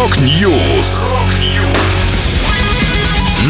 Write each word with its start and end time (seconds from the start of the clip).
Rock 0.00 0.50
News. 0.50 1.12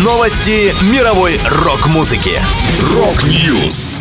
Новости 0.02 0.74
мировой 0.92 1.38
рок-музыки. 1.48 2.40
Rock 2.92 3.40
News. 3.40 4.00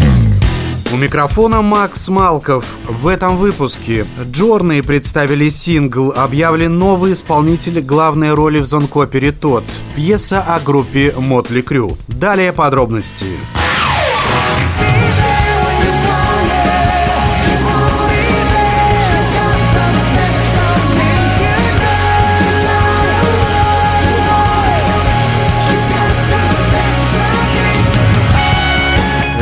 У 0.91 0.97
микрофона 0.97 1.61
Макс 1.61 2.09
Малков. 2.09 2.65
В 2.87 3.05
этом 3.05 3.37
выпуске 3.37 4.07
Journey 4.31 4.81
представили 4.81 5.49
сингл, 5.49 6.11
объявлен 6.11 6.79
новый 6.79 7.13
исполнитель 7.13 7.81
главной 7.81 8.33
роли 8.33 8.57
в 8.57 8.65
зонг-опере 8.65 9.31
«Тодд». 9.31 9.65
Пьеса 9.95 10.41
о 10.41 10.59
группе 10.59 11.13
Mötley 11.15 11.61
Crüe. 11.61 11.99
Далее 12.07 12.51
подробности. 12.51 13.27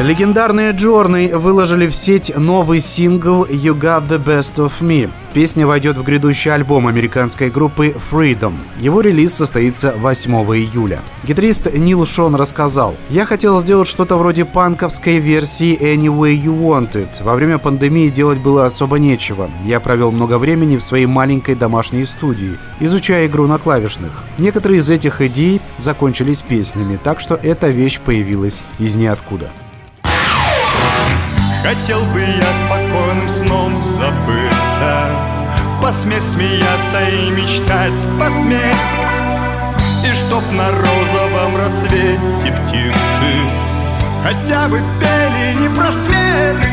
Легендарные 0.07 0.71
Джорны 0.71 1.37
выложили 1.37 1.85
в 1.85 1.93
сеть 1.93 2.33
новый 2.33 2.79
сингл 2.79 3.43
«You 3.43 3.77
Got 3.77 4.07
The 4.07 4.23
Best 4.23 4.55
Of 4.55 4.71
Me». 4.79 5.09
Песня 5.33 5.67
войдет 5.67 5.97
в 5.97 6.03
грядущий 6.03 6.49
альбом 6.49 6.87
американской 6.87 7.49
группы 7.49 7.93
Freedom. 8.09 8.53
Его 8.79 9.01
релиз 9.01 9.33
состоится 9.33 9.93
8 9.97 10.31
июля. 10.55 11.01
Гитарист 11.25 11.73
Нил 11.73 12.05
Шон 12.05 12.35
рассказал, 12.35 12.95
«Я 13.09 13.25
хотел 13.25 13.59
сделать 13.59 13.89
что-то 13.89 14.15
вроде 14.15 14.45
панковской 14.45 15.17
версии 15.17 15.77
Any 15.77 16.07
Way 16.07 16.41
You 16.41 16.57
Want 16.57 16.93
It. 16.93 17.21
Во 17.21 17.35
время 17.35 17.57
пандемии 17.57 18.07
делать 18.07 18.39
было 18.39 18.65
особо 18.65 18.99
нечего. 18.99 19.49
Я 19.65 19.81
провел 19.81 20.13
много 20.13 20.37
времени 20.37 20.77
в 20.77 20.83
своей 20.83 21.05
маленькой 21.05 21.55
домашней 21.55 22.05
студии, 22.05 22.57
изучая 22.79 23.27
игру 23.27 23.45
на 23.45 23.57
клавишных. 23.57 24.23
Некоторые 24.37 24.79
из 24.79 24.89
этих 24.89 25.19
идей 25.19 25.59
закончились 25.79 26.41
песнями, 26.41 26.97
так 27.03 27.19
что 27.19 27.35
эта 27.35 27.67
вещь 27.67 27.99
появилась 27.99 28.63
из 28.79 28.95
ниоткуда». 28.95 29.51
Хотел 31.63 32.01
бы 32.13 32.19
я 32.19 32.51
спокойным 32.65 33.29
сном 33.29 33.73
забыться. 33.99 35.37
Посметь 35.81 36.23
смеяться 36.33 37.09
и 37.11 37.29
мечтать, 37.29 37.93
посметь 38.19 38.75
И 40.05 40.15
чтоб 40.15 40.43
на 40.51 40.71
розовом 40.71 41.55
рассвете 41.55 42.51
птицы 42.51 43.31
Хотя 44.23 44.67
бы 44.67 44.81
пели 44.99 45.61
не 45.61 45.69
просмерть 45.69 46.67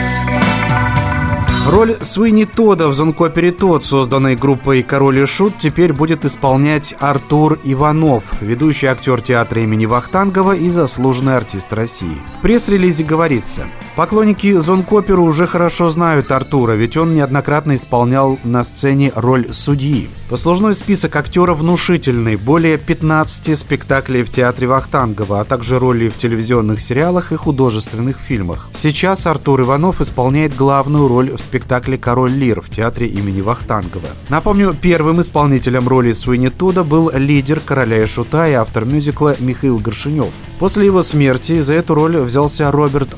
Роль 1.69 1.97
Суини 2.03 2.45
Тода 2.45 2.89
в 2.89 2.95
зонкопере 2.95 3.51
«Тод», 3.51 3.85
созданной 3.85 4.37
группой 4.37 4.83
«Король 4.83 5.21
и 5.21 5.27
Шут», 5.27 5.59
теперь 5.59 5.93
будет 5.93 6.25
исполнять 6.25 6.95
Артур 7.01 7.59
Иванов, 7.65 8.25
ведущий 8.43 8.87
актер 8.87 9.23
театра 9.23 9.63
имени 9.63 9.87
Вахтангова 9.87 10.53
и 10.53 10.69
заслуженный 10.69 11.37
артист 11.37 11.73
России. 11.73 12.19
В 12.39 12.43
пресс-релизе 12.43 13.05
говорится, 13.05 13.63
поклонники 13.97 14.59
зонкопера 14.59 15.21
уже 15.21 15.47
хорошо 15.47 15.89
знают 15.89 16.31
Артура, 16.31 16.73
ведь 16.73 16.97
он 16.97 17.15
неоднократно 17.15 17.75
исполнял 17.75 18.39
на 18.45 18.65
сцене 18.65 19.13
роль 19.15 19.47
судьи. 19.53 20.09
Послужной 20.29 20.75
список 20.75 21.15
актера 21.17 21.55
внушительный, 21.55 22.37
более 22.37 22.79
15 22.79 23.59
спектаклей 23.59 24.23
в 24.23 24.31
театре 24.31 24.67
Вахтангова, 24.67 25.41
а 25.41 25.45
также 25.45 25.79
роли 25.79 26.09
в 26.09 26.17
телевизионных 26.17 26.81
сериалах 26.81 27.33
и 27.33 27.37
художественных 27.37 28.19
фильмах. 28.19 28.69
Сейчас 28.73 29.27
Артур 29.27 29.61
Иванов 29.61 30.01
исполняет 30.01 30.57
главную 30.57 31.09
роль 31.09 31.31
в 31.31 31.41
спектакле 31.41 31.99
«Король 31.99 32.33
Лир» 32.33 32.61
в 32.61 32.71
театре 32.71 33.07
имени 33.07 33.43
Вахтангова. 33.43 34.09
Напомню, 34.29 34.75
первым 34.81 35.21
исполнителем 35.21 35.87
роли 35.87 36.13
Суини 36.13 36.49
Туда 36.49 36.85
был 36.85 37.11
лидер 37.15 37.61
«Короля 37.61 38.03
и 38.03 38.07
Шута» 38.07 38.49
и 38.49 38.53
автор 38.53 38.85
мюзикла 38.85 39.37
Михаил 39.39 39.79
Горшинев. 39.79 40.33
После 40.59 40.87
его 40.87 41.03
смерти 41.03 41.61
за 41.61 41.75
эту 41.75 41.95
роль 41.95 42.17
взялся 42.17 42.71
Роберт 42.71 43.11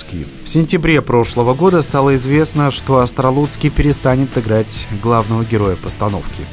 Остролуцкий. 0.00 0.26
В 0.44 0.48
сентябре 0.48 1.02
прошлого 1.02 1.54
года 1.54 1.82
стало 1.82 2.14
известно, 2.14 2.70
что 2.70 2.98
Остролуцкий 2.98 3.70
перестанет 3.70 4.36
играть 4.36 4.86
главного 5.02 5.44
героя 5.44 5.76
постановки. 5.76 6.46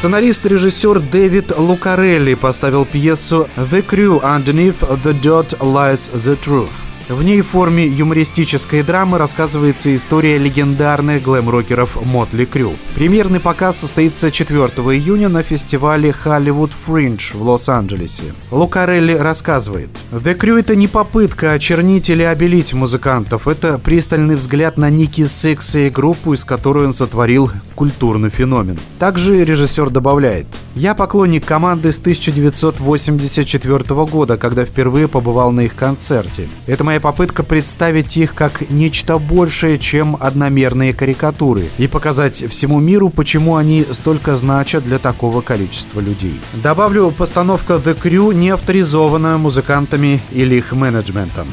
Сценарист-режиссер 0.00 1.00
Дэвид 1.00 1.52
Лукарелли 1.54 2.32
поставил 2.32 2.86
пьесу 2.86 3.50
«The 3.54 3.86
Crew 3.86 4.22
Underneath 4.22 4.80
the 5.04 5.12
Dirt 5.12 5.58
Lies 5.58 6.10
the 6.14 6.40
Truth». 6.42 6.89
В 7.10 7.24
ней 7.24 7.40
в 7.40 7.48
форме 7.48 7.88
юмористической 7.88 8.84
драмы 8.84 9.18
рассказывается 9.18 9.92
история 9.96 10.38
легендарных 10.38 11.24
глэм-рокеров 11.24 12.00
Мотли 12.04 12.44
Крю. 12.44 12.70
Премьерный 12.94 13.40
показ 13.40 13.78
состоится 13.78 14.30
4 14.30 14.56
июня 14.56 15.28
на 15.28 15.42
фестивале 15.42 16.10
Hollywood 16.10 16.70
Fringe 16.86 17.36
в 17.36 17.42
Лос-Анджелесе. 17.42 18.32
Лукарелли 18.52 19.14
рассказывает. 19.14 19.90
The 20.12 20.38
Crew— 20.38 20.56
это 20.60 20.76
не 20.76 20.86
попытка 20.86 21.50
очернить 21.50 22.08
или 22.10 22.22
обелить 22.22 22.74
музыкантов, 22.74 23.48
это 23.48 23.78
пристальный 23.78 24.36
взгляд 24.36 24.76
на 24.76 24.88
Ники 24.88 25.24
Секса 25.24 25.80
и 25.80 25.90
группу, 25.90 26.34
из 26.34 26.44
которой 26.44 26.86
он 26.86 26.92
сотворил 26.92 27.50
культурный 27.74 28.30
феномен. 28.30 28.78
Также 29.00 29.44
режиссер 29.44 29.90
добавляет. 29.90 30.46
Я 30.76 30.94
поклонник 30.94 31.44
команды 31.44 31.90
с 31.90 31.98
1984 31.98 34.06
года, 34.06 34.36
когда 34.36 34.64
впервые 34.64 35.08
побывал 35.08 35.50
на 35.50 35.62
их 35.62 35.74
концерте. 35.74 36.48
Это 36.68 36.84
моя 36.84 36.99
попытка 37.00 37.42
представить 37.42 38.16
их 38.16 38.34
как 38.34 38.70
нечто 38.70 39.18
большее, 39.18 39.78
чем 39.78 40.16
одномерные 40.20 40.92
карикатуры, 40.92 41.68
и 41.78 41.86
показать 41.86 42.44
всему 42.48 42.78
миру, 42.78 43.08
почему 43.08 43.56
они 43.56 43.84
столько 43.90 44.34
значат 44.34 44.84
для 44.84 44.98
такого 44.98 45.40
количества 45.40 46.00
людей. 46.00 46.38
Добавлю, 46.54 47.10
постановка 47.10 47.74
The 47.74 48.00
Crew 48.00 48.32
не 48.34 48.50
авторизована 48.50 49.38
музыкантами 49.38 50.20
или 50.30 50.56
их 50.56 50.72
менеджментом. 50.72 51.48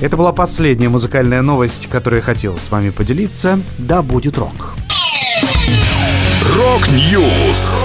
Это 0.00 0.16
была 0.16 0.32
последняя 0.32 0.88
музыкальная 0.88 1.42
новость, 1.42 1.88
которую 1.88 2.18
я 2.18 2.24
хотел 2.24 2.58
с 2.58 2.70
вами 2.72 2.90
поделиться. 2.90 3.60
Да 3.78 4.02
будет 4.02 4.36
рок! 4.36 4.74
Рок-Ньюс. 6.56 7.84